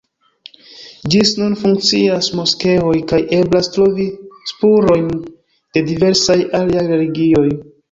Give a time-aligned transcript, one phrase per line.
[1.15, 4.07] Ĝis nun funkcias moskeoj kaj eblas trovi
[4.55, 7.49] spurojn de diversaj aliaj religioj.